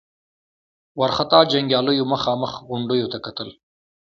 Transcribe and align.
وارخطا 0.99 1.39
جنګياليو 1.51 2.05
مخامخ 2.13 2.51
غونډيو 2.67 3.11
ته 3.13 3.17
کتل. 3.25 3.49